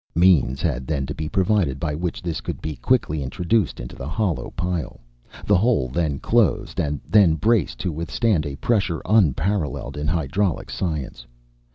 Means 0.15 0.63
had 0.63 0.87
then 0.87 1.05
to 1.05 1.13
be 1.13 1.29
provided 1.29 1.79
by 1.79 1.93
which 1.93 2.23
this 2.23 2.41
could 2.41 2.59
be 2.59 2.75
quickly 2.75 3.21
introduced 3.21 3.79
into 3.79 3.95
the 3.95 4.09
hollow 4.09 4.51
pile, 4.55 4.99
the 5.45 5.59
hole 5.59 5.89
then 5.89 6.17
closed, 6.17 6.79
and 6.79 6.99
then 7.07 7.35
braced 7.35 7.77
to 7.81 7.91
withstand 7.91 8.43
a 8.47 8.55
pressure 8.55 9.03
unparalleled 9.05 9.97
in 9.97 10.07
hydraulic 10.07 10.71
science. 10.71 11.27